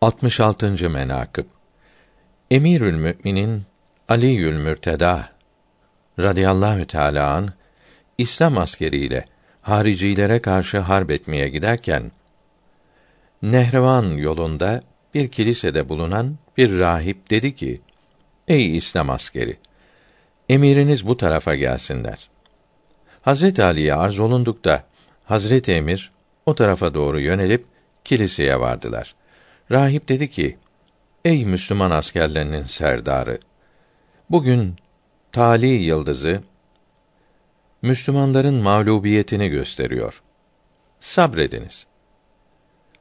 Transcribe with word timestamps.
66. 0.00 0.90
menakıb 0.90 1.44
Emirül 2.50 2.94
Müminin 2.94 3.62
Aliül 4.08 4.56
Mürteda 4.56 5.28
radıyallahu 6.18 6.86
teâlâ 6.86 7.30
an 7.30 7.52
İslam 8.18 8.58
askeriyle 8.58 9.24
haricilere 9.62 10.38
karşı 10.38 10.78
harp 10.78 11.10
etmeye 11.10 11.48
giderken 11.48 12.12
Nehrevan 13.42 14.04
yolunda 14.04 14.82
bir 15.14 15.28
kilisede 15.28 15.88
bulunan 15.88 16.36
bir 16.56 16.78
rahip 16.78 17.30
dedi 17.30 17.54
ki: 17.54 17.80
Ey 18.48 18.76
İslam 18.76 19.10
askeri, 19.10 19.56
emiriniz 20.48 21.06
bu 21.06 21.16
tarafa 21.16 21.54
gelsinler. 21.54 22.28
Hazret 23.22 23.60
Ali'ye 23.60 23.94
arz 23.94 24.18
olundukta 24.18 24.84
Hazret 25.24 25.68
Emir 25.68 26.12
o 26.46 26.54
tarafa 26.54 26.94
doğru 26.94 27.20
yönelip 27.20 27.64
kiliseye 28.04 28.60
vardılar. 28.60 29.14
Rahip 29.70 30.08
dedi 30.08 30.30
ki: 30.30 30.58
Ey 31.24 31.44
Müslüman 31.44 31.90
askerlerinin 31.90 32.62
serdarı! 32.62 33.38
Bugün 34.30 34.76
tali 35.32 35.66
yıldızı 35.66 36.42
Müslümanların 37.82 38.54
mağlubiyetini 38.54 39.48
gösteriyor. 39.48 40.22
Sabrediniz. 41.00 41.86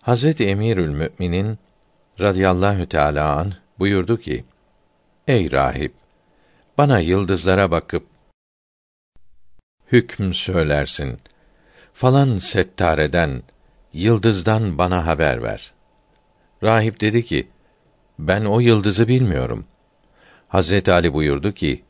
Hazreti 0.00 0.46
Emirül 0.46 0.88
Müminin 0.88 1.58
radıyallahu 2.20 2.86
teâlâ 2.86 3.36
an 3.36 3.52
buyurdu 3.78 4.20
ki: 4.20 4.44
Ey 5.28 5.52
rahip! 5.52 5.94
Bana 6.78 6.98
yıldızlara 6.98 7.70
bakıp 7.70 8.06
hükm 9.92 10.32
söylersin. 10.32 11.18
Falan 11.92 12.36
settareden, 12.36 13.42
yıldızdan 13.92 14.78
bana 14.78 15.06
haber 15.06 15.42
ver. 15.42 15.72
Rahip 16.62 17.00
dedi 17.00 17.24
ki, 17.24 17.48
ben 18.18 18.44
o 18.44 18.60
yıldızı 18.60 19.08
bilmiyorum. 19.08 19.64
Hazreti 20.48 20.92
Ali 20.92 21.12
buyurdu 21.12 21.52
ki, 21.52 21.84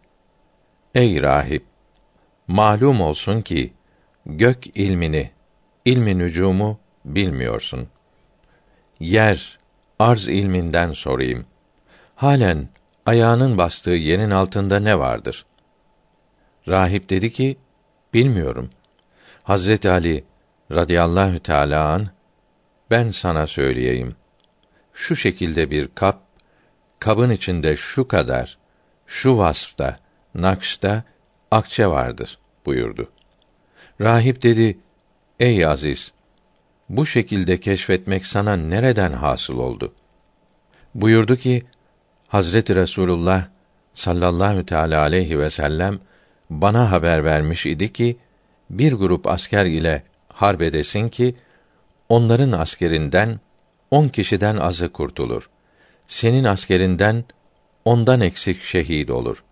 Ey 0.95 1.23
rahip! 1.23 1.65
Malum 2.49 3.01
olsun 3.01 3.43
ki, 3.43 3.73
gök 4.27 4.77
ilmini, 4.77 5.31
ilmi 5.85 6.19
nücumu 6.19 6.79
bilmiyorsun. 7.05 7.89
Yer, 9.01 9.59
arz 9.99 10.29
ilminden 10.29 10.93
sorayım. 10.93 11.47
Halen 12.15 12.69
ayağının 13.07 13.59
bastığı 13.59 13.91
yerin 13.91 14.31
altında 14.31 14.81
ne 14.81 14.99
vardır? 14.99 15.47
Rahip 16.69 17.11
dedi 17.11 17.33
ki, 17.33 17.57
bilmiyorum. 18.15 18.71
Hazreti 19.43 19.91
Ali 19.91 20.25
radıyallahu 20.71 21.41
teâlâ 21.41 22.01
ben 22.91 23.11
sana 23.11 23.47
söyleyeyim 23.47 24.17
şu 24.95 25.17
şekilde 25.17 25.71
bir 25.71 25.89
kap, 25.95 26.23
kabın 26.99 27.31
içinde 27.31 27.77
şu 27.77 28.09
kadar, 28.09 28.59
şu 29.07 29.39
vasfta, 29.39 29.99
nakşta 30.35 31.05
akçe 31.51 31.87
vardır 31.87 32.39
buyurdu. 32.67 33.11
Rahip 34.01 34.43
dedi, 34.43 34.79
ey 35.41 35.67
aziz, 35.67 36.13
bu 36.89 37.07
şekilde 37.07 37.61
keşfetmek 37.61 38.27
sana 38.27 38.57
nereden 38.57 39.13
hasıl 39.13 39.59
oldu? 39.59 39.95
Buyurdu 40.95 41.37
ki, 41.37 41.63
Hazreti 42.29 42.77
Resulullah 42.77 43.49
sallallahu 43.95 44.67
teala 44.67 45.01
aleyhi 45.01 45.39
ve 45.39 45.51
sellem 45.51 45.99
bana 46.51 46.91
haber 46.91 47.25
vermiş 47.25 47.67
idi 47.67 47.93
ki 47.93 48.17
bir 48.71 48.93
grup 48.93 49.27
asker 49.27 49.67
ile 49.67 50.03
harp 50.29 50.63
edesin 50.63 51.09
ki 51.09 51.35
onların 52.09 52.53
askerinden 52.53 53.41
on 53.93 54.09
kişiden 54.09 54.57
azı 54.57 54.89
kurtulur. 54.89 55.51
Senin 56.07 56.45
askerinden 56.45 57.25
ondan 57.85 58.21
eksik 58.21 58.63
şehit 58.63 59.11
olur. 59.11 59.45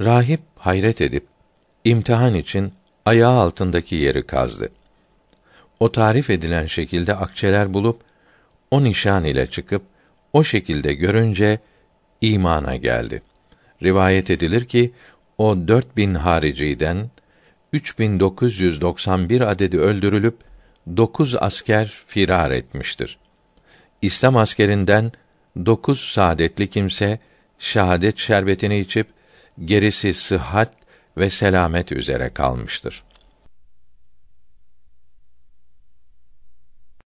Rahip 0.00 0.40
hayret 0.56 1.00
edip 1.00 1.26
imtihan 1.84 2.34
için 2.34 2.72
ayağı 3.04 3.40
altındaki 3.40 3.94
yeri 3.94 4.26
kazdı. 4.26 4.68
O 5.80 5.92
tarif 5.92 6.30
edilen 6.30 6.66
şekilde 6.66 7.14
akçeler 7.14 7.74
bulup 7.74 8.00
o 8.70 8.84
nişan 8.84 9.24
ile 9.24 9.46
çıkıp 9.46 9.82
o 10.32 10.44
şekilde 10.44 10.94
görünce 10.94 11.58
imana 12.20 12.76
geldi. 12.76 13.22
Rivayet 13.82 14.30
edilir 14.30 14.64
ki 14.64 14.92
o 15.38 15.68
dört 15.68 15.96
bin 15.96 16.14
hariciden 16.14 17.10
3991 17.72 19.40
adedi 19.40 19.78
öldürülüp 19.78 20.36
dokuz 20.96 21.34
asker 21.40 22.02
firar 22.06 22.50
etmiştir. 22.50 23.18
İslam 24.02 24.36
askerinden 24.36 25.12
dokuz 25.66 26.00
saadetli 26.00 26.70
kimse 26.70 27.18
şahadet 27.58 28.18
şerbetini 28.18 28.78
içip 28.78 29.06
gerisi 29.64 30.14
sıhhat 30.14 30.72
ve 31.16 31.30
selamet 31.30 31.92
üzere 31.92 32.30
kalmıştır. 32.34 33.02